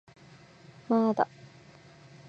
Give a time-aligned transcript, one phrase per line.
[0.89, 1.27] まーだ